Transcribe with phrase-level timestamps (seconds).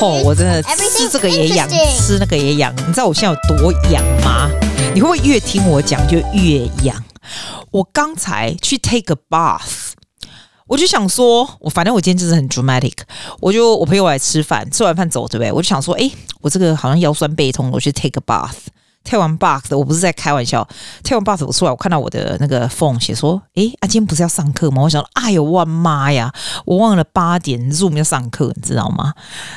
[0.00, 2.74] 哦，我真的吃这个也痒，吃那个也痒。
[2.76, 4.48] 你知道我现在有多痒吗？
[4.94, 7.04] 你会不会越听我讲就越痒？
[7.70, 9.92] 我刚才去 take a bath，
[10.66, 12.94] 我就想说，我反正我今天就是很 dramatic，
[13.40, 15.52] 我就我朋友来吃饭，吃完饭走对不对？
[15.52, 18.56] 我就想说，哎，我这个好像腰酸背痛，我去 take a bath。
[19.02, 20.66] 跳完 bath 我不是在开玩笑。
[21.02, 26.32] 跳完 bath 我出来，我看到我的那个 phone 写说：“诶，啊，今天不是要上课吗？”我想说：“哎呦，我妈呀！
[26.66, 29.12] 我忘了八点 Zoom 要上课，你知道吗？”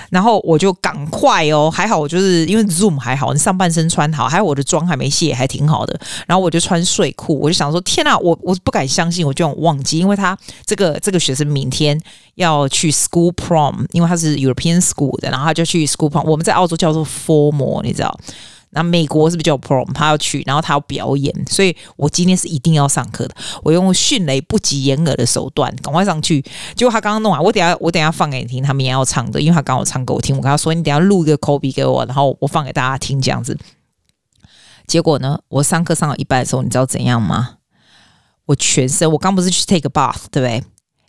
[0.10, 6.00] 然后我就赶快哦，还好我就是因为 Zoom 还好，你上半身穿好，还有我的妆还没卸，还挺好的。
[6.26, 12.00] 然后我就穿睡裤，我就想说：“天哪，我我不敢相信，我居然忘记，因为他这个这个学生明天
[12.36, 16.24] 要去 school prom，因为他是 European school 的，然后他就去 school prom。
[16.24, 18.18] 我们在澳洲叫做 formal，你知道。”
[18.74, 19.92] 那美国是不是叫 prom？
[19.94, 23.36] 他要去，然后他要表演，所以我今天是一定要上课的。
[23.64, 26.42] 我用迅雷不及掩耳的手段，赶快上去。
[26.76, 30.36] 结果他刚刚弄完，我等下我等下放给你听，他们也要唱的，因为他刚好唱给我听。
[30.36, 33.58] 我跟他说：“你等下录一个口笔给我，然后我放给大家听。”这样子。
[34.86, 37.58] 结果呢，我上课上到一半的时候，你知道怎样吗？
[38.48, 40.64] 我全身，我刚不是去 take a bath，对不对？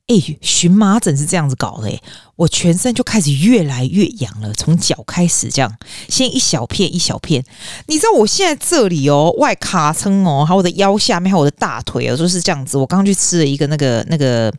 [0.06, 1.90] 哎，荨麻疹是这样子搞的，
[2.36, 5.76] 我全身就开始越来越痒了，从脚开始这样，
[6.08, 7.42] 先一小片一小片。
[7.86, 12.76] 你知道我现在这里哦，外卡撑哦，还有我的腰下面，还有我的大腿哦，就是这样子。
[12.76, 14.52] 我刚刚去吃了一个那个那个。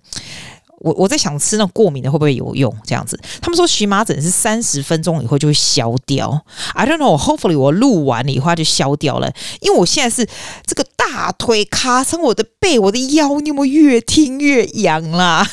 [0.80, 2.76] 我我在想吃那过敏的会不会有用？
[2.86, 6.46] 这样子，他们说荨麻疹是三十分钟以后就会消掉。
[6.74, 7.18] I don't know.
[7.18, 9.32] Hopefully 我录完了以后它就消掉了。
[9.62, 10.28] 因为我现在是
[10.66, 15.48] 这个大腿卡成我的背，我的腰，你有没有越听越痒啦？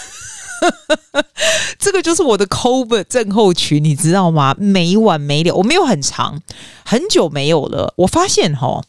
[1.78, 4.54] 这个就是我的 COVID 症候群，你知道吗？
[4.58, 6.40] 没完没了，我没有很长，
[6.84, 7.94] 很久没有了。
[7.96, 8.82] 我发现哈，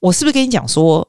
[0.00, 1.08] 我是不是跟你讲说？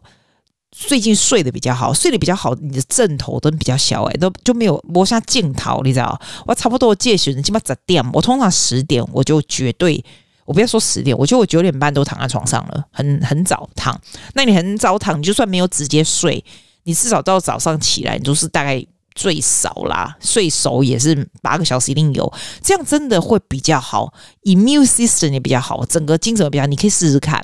[0.80, 6.19] 最近睡得比较好，睡得比较好，你的枕头都比较小哎，都就没有摸下镜头，你知道？
[6.45, 10.03] 我差不多戒时，起码十点，我通常十点我就绝对，
[10.46, 14.00] 我不要说十点，我觉得我九点半都躺在床上了，很很早躺。
[14.35, 16.44] 那你很早躺，你就算没有直接睡，
[16.84, 18.85] 你至少到早上起来，你都是大概
[19.16, 22.31] 最少啦，睡熟也是八个小时一定有，
[22.62, 24.13] 这样真的会比较好
[24.44, 27.44] ，immune system 也比较好，整个精神比较，你可以试试看。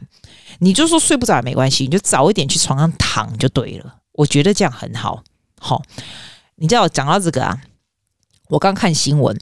[0.63, 3.95] 你就说睡不着也没关系，你就早一点去床上躺就对了。
[4.13, 5.21] 我觉得这样很好。
[5.59, 5.81] 好，
[6.55, 7.61] 你知道讲到这个啊，
[8.47, 9.37] 我刚看新闻，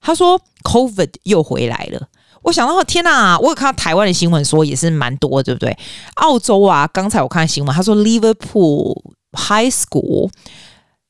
[0.00, 2.08] 他说 COVID 又回来了。
[2.40, 5.76] 我想到天哪，我有看到台湾的新闻说也是蛮多，对不对？
[6.14, 9.02] 澳洲啊，刚才我看新闻，他说 Liverpool
[9.32, 10.30] High School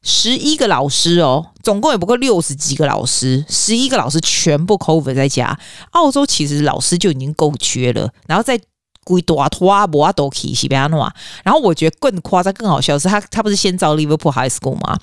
[0.02, 5.56] 十一个老师哦，总共也不过六十几个老师，十一个老师全部 COVID 在家。
[5.92, 8.60] 澳洲其实老师就已经够缺了，然后在。
[9.04, 11.14] 鬼多拖啊，不啊都起西边弄啊。
[11.44, 14.98] 然后我觉得更夸张、更好笑的是，他他不是先招 Liverpool High School 吗？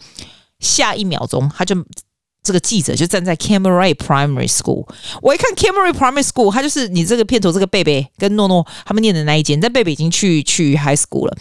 [0.59, 1.75] 下一秒钟，他就
[2.43, 4.87] 这个记者就站在 Cameron Primary School。
[5.21, 11.37] 我一看 Cameron Primary School，他就是你这个片头这个贝贝跟诺诺他们念的那一间，但贝贝已经去去 High School 了，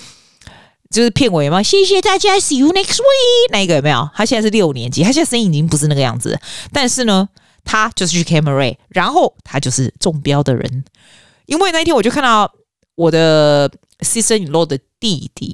[0.90, 1.62] 就是片尾嘛。
[1.62, 3.52] 谢谢大家，See you next week。
[3.52, 4.08] 那个有没有？
[4.14, 6.38] 他现在是六年级，他现在声音已经不是那个样子，
[6.72, 7.28] 但是呢，
[7.64, 10.84] 他就是去 Cameron，然后他就是中标的人。
[11.50, 12.48] 因为那一天我就看到
[12.94, 13.68] 我的
[13.98, 15.52] sister-in-law 的弟弟，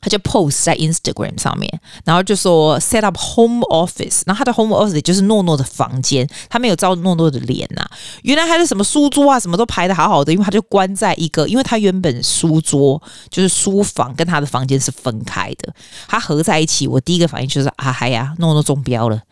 [0.00, 7.88] 他就 post 在 Instagram 上面，然后就说 set up home office，然后他的 home office 就是诺诺的房间，他没有照诺诺的脸呐、
[8.22, 13.00] 原来他的什么书桌啊，什么都排得好好的，因为他就关在一个，因为他原本书桌
[13.30, 15.72] 就是书房跟他的房间是分开的，
[16.08, 16.88] 他合在一起。
[16.88, 19.22] 我第一个反应就是啊嗨呀，诺诺中标了，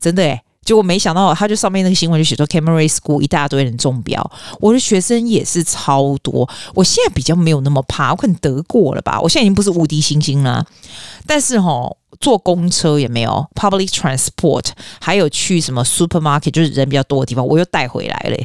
[0.00, 0.40] 真的诶。
[0.66, 6.46] 结果没想到，他就上面那个新闻就写说，Cameron School 一大堆人中标，我的学生也是超多。
[6.74, 9.18] 我现在比较没有那么怕，我可能得过了吧？
[9.20, 10.66] 我现在已经不是无敌星星了。
[11.24, 11.88] 但是哈，
[12.20, 14.64] 坐公车也没有 public transport，
[15.00, 18.36] 还有去什么 supermarket，就是人比较多的地方，我又带回来了。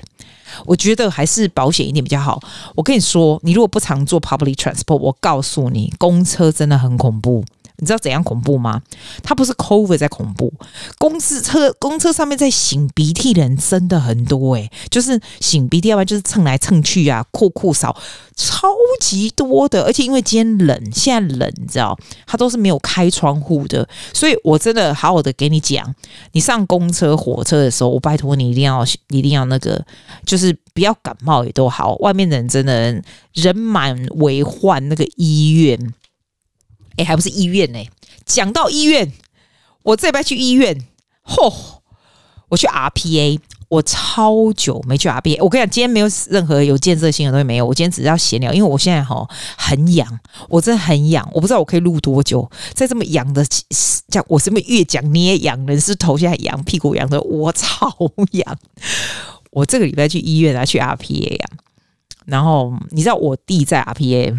[0.65, 2.39] 我觉得还是保险一点比较好。
[2.75, 7.43] 我跟你说，你如果不常坐 public transport，我告诉你，公车真的很恐怖。
[7.81, 8.79] 你知道怎样恐怖吗？
[9.23, 10.53] 它不是 COVID 在恐怖，
[10.99, 17.97] 公司车公车上面在擤鼻涕的人真的很多诶、就是擤鼻涕，要不然就是蹭来蹭去啊，酷酷扫，
[18.35, 18.67] 超
[18.99, 19.81] 级多的。
[19.83, 21.97] 而且因为今天冷，现在冷，你知道，
[22.27, 25.91] 它都是没有开窗户的，所以我真的好好的给你讲，
[26.33, 29.83] 你上公车、火车的时候，我拜托你一定要一定要那个，
[30.23, 31.95] 就是不要感冒也都好。
[31.95, 33.01] 外面的人真的
[33.33, 35.93] 人满为患，那个医院。
[36.97, 37.79] 哎，还不是医院呢？
[38.25, 39.11] 讲到医院，
[39.83, 40.77] 我这礼拜去医院，
[41.25, 41.53] 嚯！
[42.49, 43.39] 我去 RPA
[43.69, 49.25] 我超久没去 RPA，我跟你讲，今天没有任何有建设性的东西没有，我今天只是要闲聊，因为我现在哈
[49.57, 53.45] 很痒，我真的很痒，我不知道我可以录多久，在这么痒的
[54.09, 55.65] 讲，我是不是越讲你也痒？
[55.65, 57.89] 人是头现在痒，屁股痒的，我超
[58.31, 58.57] 痒。
[59.51, 61.49] 我这个礼拜去医院啊，去 RPA、啊，
[62.25, 64.37] 然后你知道我弟在 RPA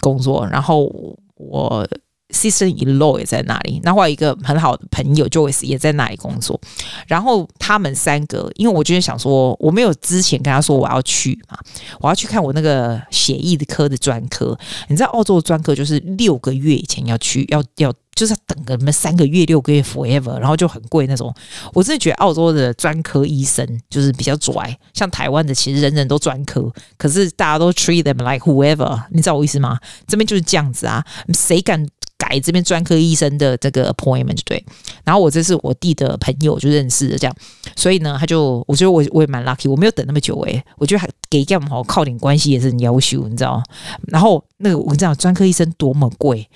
[0.00, 0.90] 工作，然后
[1.36, 1.86] 我。
[2.30, 6.58] Sister-in-law 也在那里，然后我有一个很好的朋友 Joyce 也在那里工作。
[7.06, 11.58] 然后他们三个，因为我就是想说，我没有之前跟他说我要去嘛，
[12.00, 14.58] 我要去看我那个血液的科的专科。
[14.88, 21.32] 你知道澳洲的专科就是六个月以前要去，要要就是要等个什么三个月、六个月 forever，然后就很贵那种。
[21.74, 29.78] 我真的觉得澳洲的专科医生就是比较拽，像台湾的其实人人都专科，可是大家都 treat them like whoever，你知道我意思吗？
[30.08, 31.04] 这边就是这样子啊，
[31.34, 31.86] 谁敢？
[32.26, 34.64] 改这边专科医生的这个 appointment 就对，
[35.04, 37.36] 然后我这是我弟的朋友就认识的这样，
[37.76, 43.64] 所以呢，他就我觉得我我也蛮 lucky，我没有等那么久诶、我觉得还给这样好靠点关系也是很优秀，你知道吗？
[44.06, 46.48] 然后那个我跟你讲，专科医生多么贵，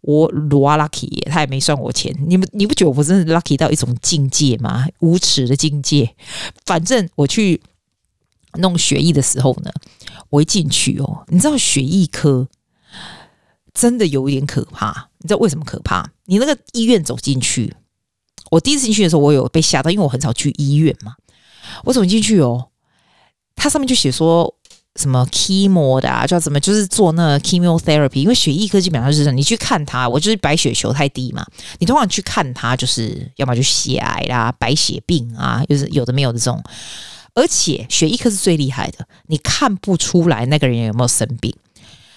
[0.00, 4.86] 我罗 lucky，他也没算我钱，你们你不觉得我真的 lucky 到一种境界吗？
[4.98, 6.14] 无耻的境界。
[6.66, 7.62] 反正我去
[8.58, 9.70] 弄血液的时候呢，
[10.30, 12.48] 我一进去哦，你知道血液科。
[13.74, 16.10] 真的有一点可怕，你知道为什么可怕？
[16.26, 17.74] 你那个医院走进去，
[18.50, 21.14] 我第一次进去的时候，我有被吓到，因为我很少去医院嘛。
[21.84, 22.68] 我走进去哦，
[23.56, 24.54] 它上面就写说
[24.96, 28.20] 什么 chemo 的啊，叫什么，就是做那个 chemotherapy。
[28.20, 31.46] 因为血液科基本上就是你去看它，我就是白血球太低嘛。
[31.78, 36.62] 你通常去看它，就是要么就血癌啦、白血病啊，就是有的没有的这种。
[37.34, 41.54] 而且血液科是最厉害的，你看不出来那个人有没有生病。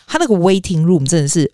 [0.08, 1.52] 他那个 waiting room 真的是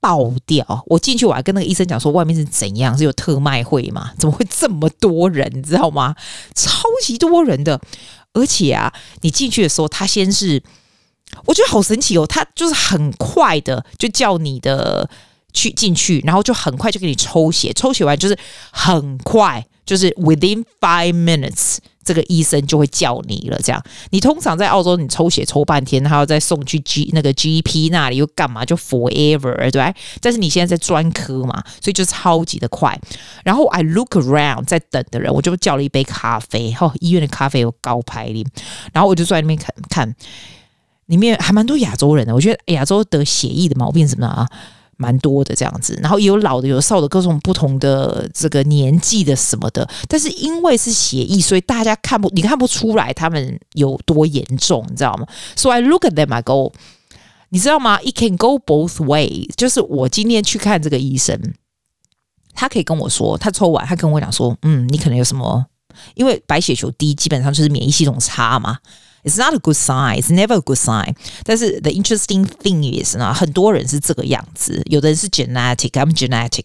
[0.00, 0.84] 爆掉！
[0.86, 2.96] 我进去我还跟那个医生讲说，外面是怎样？
[2.96, 4.12] 是有特卖会吗？
[4.18, 5.50] 怎么会这么多人？
[5.54, 6.14] 你知道吗？
[6.54, 7.80] 超级多人的！
[8.34, 8.92] 而且啊，
[9.22, 10.62] 你进去的时候，他先是
[11.46, 15.08] 我觉得好神奇哦，他就是很快的就叫你的
[15.52, 18.38] 去进去，然后就很快就给你抽血，抽血完就是
[18.70, 21.78] 很快，就是 within five minutes。
[22.08, 28.64] 这个医生就会叫你了，这样你通常在澳洲，你抽血抽半天，他要再送去 G 那个 GP 那里又干嘛？
[28.64, 32.98] 就 forever 对，但是你现在在专科嘛，所以就超级的快。
[33.44, 36.74] 然后 I look around 在等的人，我就叫了一杯咖啡。
[36.80, 38.46] 哦，医院的咖啡有高排名，
[38.94, 40.14] 然后我就坐在那边看看，
[41.04, 42.34] 里面还蛮多亚洲人的。
[42.34, 44.48] 我觉得亚洲得血液的毛病什么啊？
[44.98, 49.88] 蛮多的这样子，然后也有老的，有少的，各种不同的这个年纪的什么的。
[50.08, 56.72] 但是因为是协议，所以大家看不，你看不出来他们有多严重，你知道吗？So I look at them, I go，
[57.50, 59.50] 你知道吗？It can go both ways。
[59.56, 61.40] 就是我今天去看这个医生，
[62.52, 65.64] 他可以跟我说，他抽完，他跟我讲说，嗯，你可能有什么？
[66.14, 68.78] 因为白血球低，基本上就是免疫系统差嘛。
[69.24, 70.20] It's not a good sign.
[70.20, 71.14] It's never a good sign.
[71.44, 75.90] 但是 the interesting thing is 呢，很多人是这个样子，有的人是 genetic.
[75.90, 76.64] I'm genetic.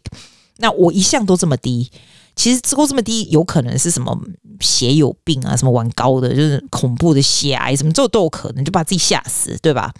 [0.57, 1.89] 那我一向都这么低，
[2.35, 4.17] 其实之后这么低，有可能是什么
[4.59, 9.91] 血有病啊，什么玩高的，就是恐怖的血癌什么，这都有可能，就把自己吓死，对吧？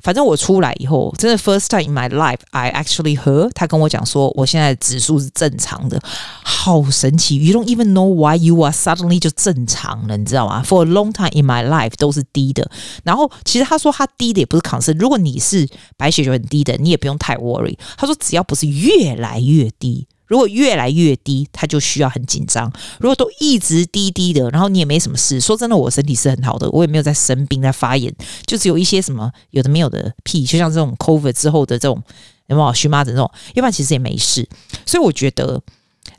[0.00, 6.00] 反正我出来以后，真的 first time in my life I actually heard 他跟我讲说，我现在指数是正常的，
[6.42, 12.70] 好神奇！You don't even know why you are suddenly 就正常了，你知道吗？For a long time in my life 都是低的。
[13.04, 17.76] 然后其实他说他低的也不是 concern，如果你是白血球很低的，你也不用太 worry。
[17.96, 20.06] 他说只要不是越来越低。
[20.28, 22.72] 如果越来越低，他就需要很紧张。
[23.00, 28.14] 如果都一直低低的，然后你也没什么事，说真的，我身体是很好的，我也没有在生病、在发炎，
[28.46, 32.02] 就只有一些什么有的没有的屁，就像这种 COVID 之后的这种
[32.46, 34.48] 有没有荨麻疹这种，要不然其实也没事。
[34.86, 35.60] 所以我觉得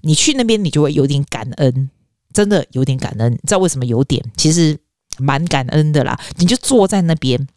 [0.02, 1.90] 你去那边，你就会有点感恩，
[2.34, 3.32] 真的有点感恩。
[3.32, 4.24] 你知道为什么有点？
[4.36, 4.78] 其实
[5.18, 6.20] 蛮感恩的啦。
[6.38, 7.48] 你就坐在那边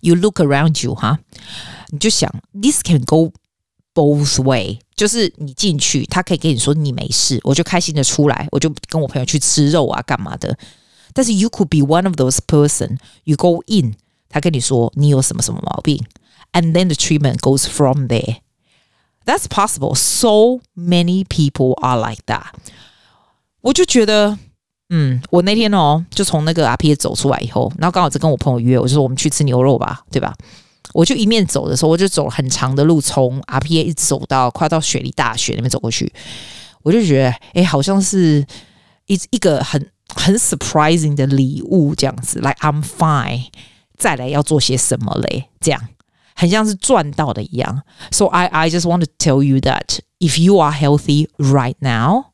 [0.00, 1.18] ，you look around you 哈，
[1.90, 3.32] 你就想 this can go
[3.94, 4.78] both way。
[4.94, 10.56] 就是你进去，他可以跟你说你没事，我就开心的出来，我就跟我朋友去吃肉啊，干嘛的。
[11.12, 13.94] 但是 you could be one of those person, you go in，
[14.28, 16.02] 他跟你说你有什么什么毛病
[16.52, 18.36] ，and then the treatment goes from there.
[19.24, 19.94] That's possible.
[19.94, 22.52] So many people are like that.
[23.60, 24.38] 我就觉得，
[24.88, 30.34] 嗯，我那天哦，就从那个阿 P 走出来以后，然后刚好在跟我朋友约，我就说我们去吃牛肉吧，对吧？
[30.92, 36.12] 我就一面走的时候，我就走很长的路，从 RPA 一直走到快到雪梨大学那边走过去，
[36.82, 38.46] 我就觉得，哎，好像是
[39.06, 42.38] 一一个很很 surprising 的礼物这样子。
[42.40, 43.46] Like I'm fine，
[43.96, 45.48] 再来要做些什么嘞？
[45.60, 45.88] 这样
[46.34, 47.82] 很像是赚到的一样。
[48.10, 52.31] So I I just want to tell you that if you are healthy right now,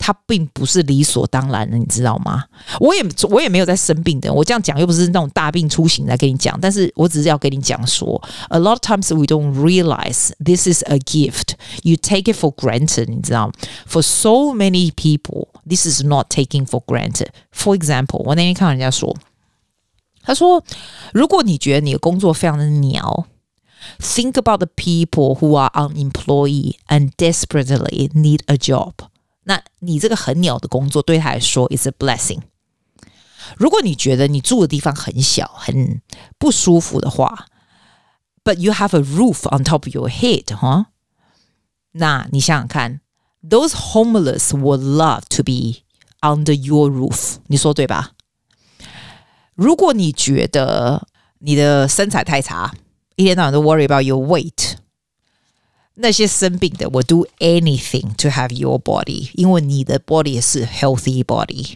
[0.00, 2.44] 它并不是理所当然的，你知道吗？
[2.78, 13.50] 我也我也没有在生病的，我这样讲又不是那种大病初醒来跟你讲，但是我只是要跟你讲说，a lot of times we don't realize this is a gift, you take it for granted，你知道？
[13.88, 17.28] For so many people, this is not taking for granted.
[17.52, 19.16] For example，我那天看人家说，
[20.22, 20.62] 他说，
[21.12, 23.26] 如果你觉得你的工作非常的鸟。
[24.00, 28.94] Think about the people who are unemployed and desperately need a job。
[29.50, 32.40] 那你这个很鸟的工作对他来说 is a blessing。
[33.56, 36.02] 如果你觉得你住的地方很小、很
[36.38, 37.46] 不舒服的话，
[38.42, 40.86] but you have a roof on top of your head，哈，
[41.92, 43.00] 那你想想看，
[43.48, 45.84] those homeless would love to be
[46.20, 47.36] under your roof。
[47.46, 48.12] 你说对吧？
[49.54, 51.06] 如果你觉得
[51.38, 52.74] 你的身材太差，
[53.14, 54.74] 一天到晚都 worry about your weight，
[56.01, 61.75] 那些生病的我 do anything to have your body，因为你的 body 是 healthy body，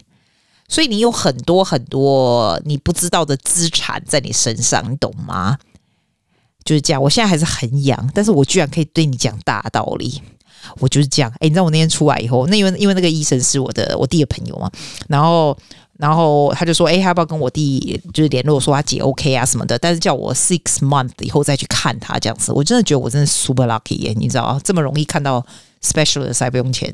[0.68, 5.58] 所以你有很多很多你不知道的资产在你身上，你懂吗？
[6.64, 7.02] 就是这样。
[7.02, 10.22] 我现在还是很痒，但是我居然可以对你讲大道理，
[10.80, 11.32] 我就是这样。
[11.36, 14.72] 哎，你知道我那天出来以后，那因为因为那个医生是我的我弟的朋友嘛，
[15.08, 15.58] 然后。
[15.98, 19.80] 然后他就说：“哎，他要不要跟我弟就是联络，说他姐 OK 啊什么的？
[19.80, 22.52] 但是叫我 six month 以后再去看他这样子。
[22.52, 25.46] 我真的觉得我真的 super lucky 耶，你知道啊，这么容易看到
[25.82, 26.94] specialist 还不用钱，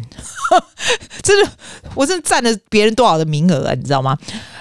[1.23, 1.51] 真的，
[1.95, 4.15] 我真的占了别人多少的名额啊，你知道吗？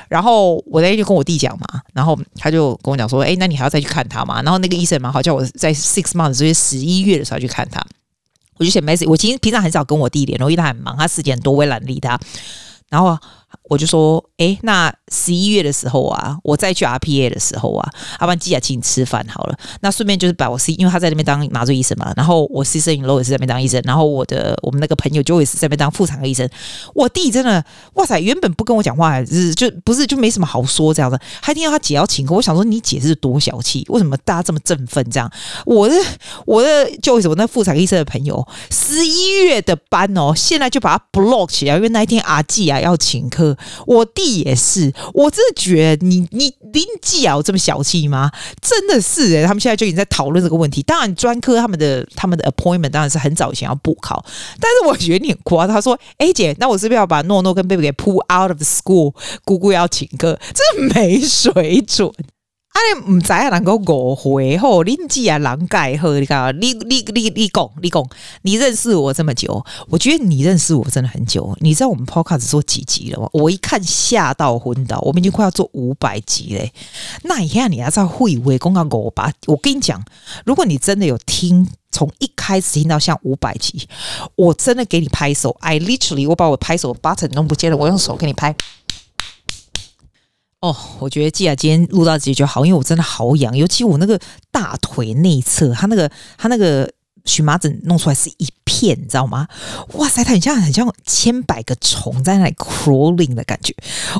[0.08, 4.40] 然后我那天就跟我弟讲嘛，然后他就跟我讲说：哎，那你还要再去看他嘛？
[4.40, 7.84] 然后那个医生蛮好，叫我在 six months 就是十一月的时候去看他。
[8.56, 12.18] 我就写 message，我其实平常很少跟我弟联络，因为他很忙，他时间很多，我也懒得理他。
[12.88, 13.18] 然后。”
[13.70, 19.58] 我就说，哎，那十一月的时候啊，我再去 RPA 的时候啊，阿班基亚请你吃饭好了。
[19.80, 26.48] 那顺便就是把我 C，因为他在那边当麻醉医生嘛，然后我 C 摄影罗也是在那边当医生，然后我的我们那个朋友就也是在那边当妇产科医生。
[26.94, 27.64] 我弟真的，
[27.94, 35.30] 哇塞，原本不跟我讲话，就是就不是就没什么好说这样的，还听到他姐要请客，我想说你姐是多小气，为什么大家这么振奋这样？
[35.66, 35.94] 我的
[36.46, 43.56] 我的就是我那妇产科医生的朋友，十一月的班哦，现在就把他 block 起来，因为那一天阿季啊要请客。
[43.86, 48.30] 我弟也是，我真的觉得你你林记啊，这么小气吗？
[48.60, 50.82] 真的是哎，他们现在就已经在讨论这个问题。
[50.82, 54.24] 当然，专科他们的他们的 appointment 当然是很早以前要补考，
[54.60, 55.66] 但是我觉得你很夸。
[55.66, 59.14] 他说：“哎姐，那我是不是要把诺诺跟贝贝给 pull out of the school？
[59.44, 62.10] 姑姑要请客，真没水准。”
[62.70, 68.08] 啊，你唔知啊，能够误会吼，林记啊，难改呵，你看，你你你你讲，你讲，
[68.42, 71.56] 你认识我这么久，我觉得你认识我真的很久。
[71.60, 73.28] 你知道我们 Podcast 做几集了吗？
[73.32, 76.72] 我一看吓到昏倒，我们已经快要做五百集嘞。
[77.24, 79.32] 那一下你还在会会公告我吧？
[79.46, 80.00] 我跟你讲，
[80.44, 83.88] 如果你真的有听，从一开始听到像五百集，
[84.36, 85.56] 我真的给你拍手。
[85.58, 88.54] I literally，我把我拍手 button 弄不见了，我用手给你拍。
[90.60, 96.90] 哦，我觉得既然今天录到这里就好，因为我真的好痒，尤其我那个大腿内侧，它那个它那个
[97.24, 99.48] 荨麻疹弄出来是一片，你知道吗？
[99.94, 103.74] 哇塞，它很像很像千百个虫在那里 crawling 的感觉，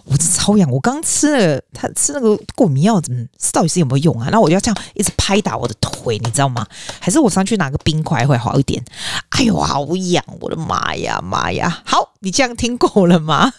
[0.07, 0.71] 我真超痒。
[0.71, 4.31] 我刚吃了，它吃那个过敏药，怎么到底是有没有用啊？
[4.33, 6.67] 那我就要这样一直拍打我的腿，你知道吗？
[6.99, 8.83] 还是我上去拿个冰块会好一点？
[9.29, 10.25] 哎呦，好痒！
[10.41, 11.83] 我的妈呀妈呀！
[11.85, 13.53] 好，你这样听够了吗？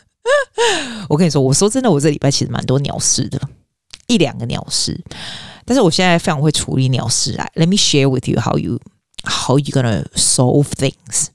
[1.09, 3.39] 我跟你说，我说真的，我这礼拜其实蛮多鸟事的，
[4.07, 5.03] 一两个鸟事。
[5.65, 7.47] 但是我现在非常会处理鸟事啊。
[7.55, 8.79] Let me share with you how you
[9.23, 11.27] how you gonna solve things。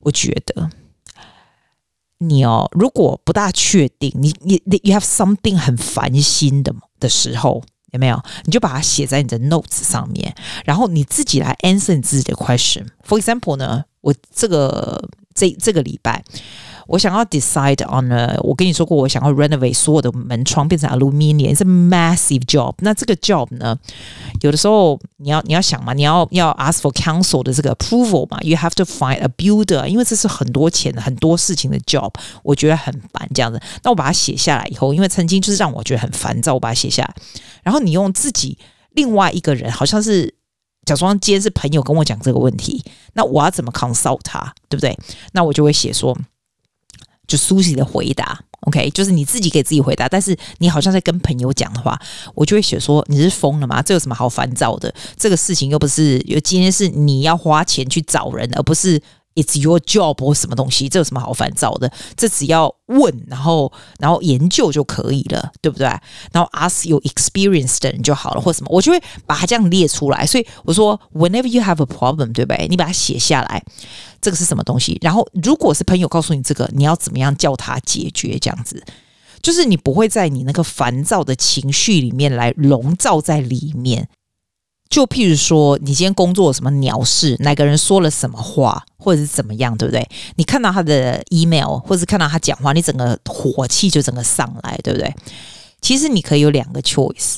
[0.00, 0.70] 我觉得
[2.18, 8.22] 你哦，如果不大确定，你你 you have something 很烦心的的时候，有没有？
[8.44, 12.86] 你就把它写在你的 notes 上面，然后你自己来 answer 你自己的 question。
[13.06, 16.24] For example 呢，我这个这这个礼拜。
[16.92, 22.74] 我想要 decide on a，我跟你说过，我想要 renovate 所有的门窗变成 aluminium，是 massive job。
[22.80, 23.74] 那这个 job 呢，
[24.42, 33.58] 有的时候你要你要想嘛，你要要 ask for council 的这个 approval 嘛，you have to find a builder，因为这是很多钱很多事情的 job，我觉得很烦这样子。
[33.82, 37.14] 那我把它写下来以后，因为曾经就是让我觉得很烦躁，我把它写下来。
[37.62, 38.58] 然后你用自己
[38.90, 40.34] 另外一个人，好像是
[40.84, 42.84] 假装今天是朋友跟我讲这个问题，
[43.14, 44.94] 那我要怎么 consult 他，对不对？
[45.32, 46.14] 那我就会写说。
[47.32, 51.98] 就苏西的回答，OK，就是你自己给自己回答，但是你好像在跟朋友讲的话，
[52.34, 53.80] 我就会写说你是疯了吗？
[53.80, 54.94] 这有什么好烦躁的？
[55.16, 59.00] 这个事情又不是，今天是你要花钱去找人，而不是
[59.34, 61.90] It's your job 或什么东西，这有什么好烦躁的？
[62.16, 65.86] 这只要问，然后然后研究就可以了，对不对？
[66.32, 70.26] 然后 ask 有 experience 的人就好了，或什么，我就会把它这样列出来。
[70.26, 72.66] 所以我说，whenever you have a problem，对不对？
[72.68, 73.62] 你把它写下来，
[74.20, 74.98] 这个是什么东西？
[75.00, 78.38] 然后如果是朋友告诉你这个，你要怎么样叫他解决？
[78.38, 78.84] 这样子，
[79.40, 84.08] 就是你不会在你那个烦躁的情绪里面来笼罩在里面。
[84.92, 90.06] 就譬如说，你今天工作什么鸟事，哪个人说了什么话，或者是怎么样，对不对？
[90.36, 95.14] 你看到他的 email，或者是看到他讲话，你整个火气就整个上来，对不对？
[95.80, 97.36] 其实你可以有两个 choice，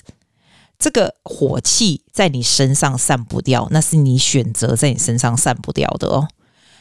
[0.81, 6.27] 这个火气在你身上散不掉，那是你选择在你身上散不掉的哦。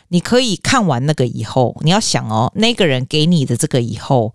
[0.08, 4.34] 你可以看完那个以后，你要想哦，那个人给你的这个以后，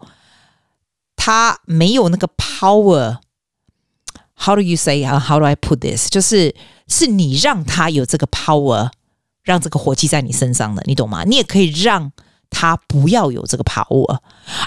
[1.16, 3.16] 他没有那个 power。
[4.38, 5.04] How do you say?
[5.04, 6.09] How do I put this?
[6.09, 6.54] 就是
[6.87, 8.90] 是你让他有这个 power，
[9.42, 11.25] 让这个火气在你身上的，你懂吗？
[11.25, 12.12] 你也可以让
[12.49, 14.18] 他不要有这个 power。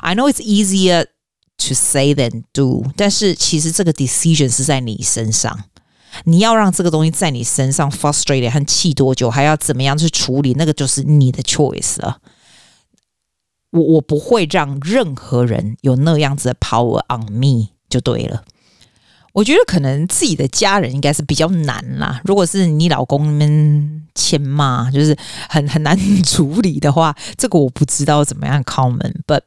[0.01, 1.05] I know it's easier
[1.57, 5.63] to say than do，但是其实这个 decision 是在你身上。
[6.25, 12.17] 你要让这个东西在你身上 frustrated 和气多久，还要怎么样去处理，那个就是你的 choice 了。
[13.71, 18.43] 我我不会让任何人有那样子的 power on me，就对了。
[19.33, 22.21] 我觉得可能自己的家人应该是比较难啦。
[22.25, 25.15] 如果是你老公们欠骂，就是
[25.49, 29.13] 很很难 处理的话，这个我不知道怎么样 common。
[29.25, 29.41] But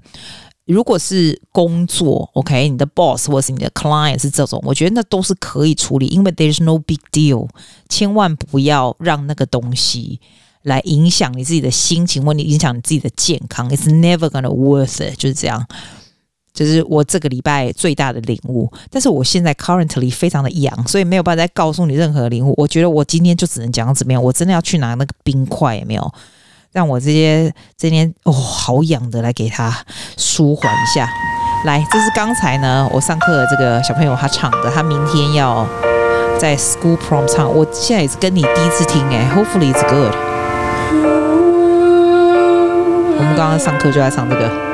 [0.67, 7.49] 如果是工作，OK，你的 boss 或是你的 client 是这种，我觉得那都是可以处理，因为 there's no big deal。
[7.91, 10.19] 千万不要让那个东西
[10.63, 13.69] 来影响你自己的心情，或你影响你自己的健康。
[13.69, 15.67] It's never gonna worth it，就是这样。
[16.55, 22.55] 就是我这个礼拜最大的领悟，但是我现在 currently 非常的痒，所以没有办法再告诉你任何领悟。
[22.57, 26.15] 我觉得我今天就只能讲到这边，我真的要去拿那个冰块，有没有？
[26.71, 29.77] 让我这些今天哦好痒的来给他
[30.17, 31.09] 舒缓一下。
[31.65, 35.67] 来，这是刚才呢我上课的这个小朋友他唱的，他明天要
[36.39, 37.49] 在 school prom 唱。
[37.53, 40.15] 我现在也是跟你第一次听诶，Hopefully it's good。
[43.17, 44.74] 我们刚刚上课就在唱这个。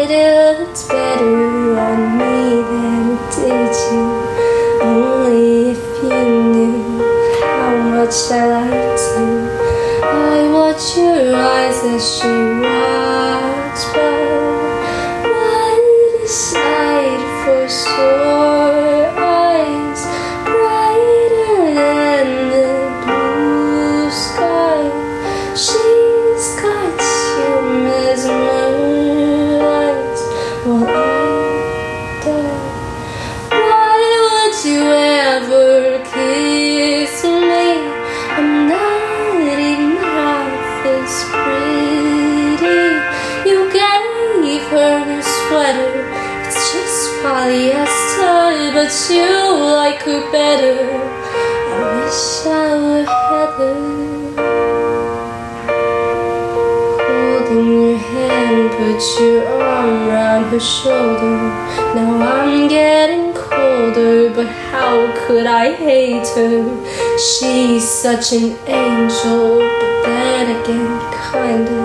[68.01, 70.93] Such an angel, but then again,
[71.31, 71.81] kinda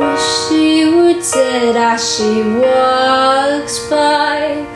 [0.00, 4.66] wish she were dead as she walks by.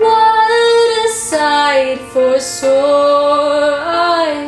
[0.00, 4.45] What a sight for sore eyes,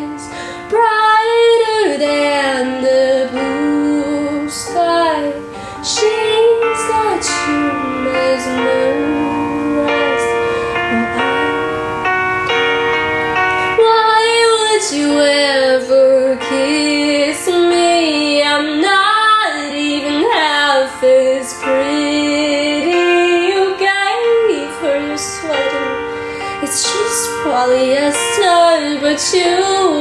[29.17, 29.59] but you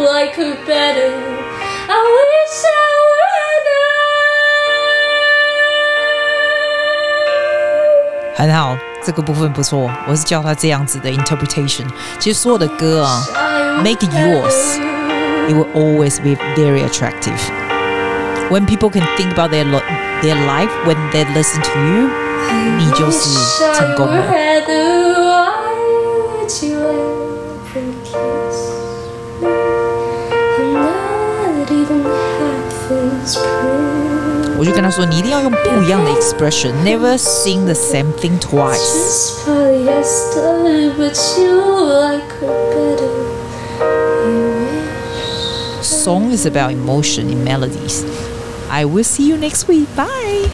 [0.09, 1.13] like her better.
[1.89, 2.71] I wish I
[3.09, 3.93] were Heather.
[8.35, 11.87] 很好，这个部分不错，我是叫他这样子的 interpretation。
[12.19, 13.23] 其实所有的歌啊，
[13.85, 17.39] make it yours。it will always be very attractive.
[18.51, 19.65] When people can think about their
[20.23, 22.09] their life when they listen to you，
[22.79, 24.23] 你就是成功了。
[34.59, 38.77] 我就跟他说，你一定要用不一样的 expression，never sing the same thing twice。
[38.77, 43.11] Just polyester, but you like her better.
[45.83, 48.05] Song is about emotion in melodies.
[48.71, 49.89] I will see you next week.
[49.97, 50.51] Bye.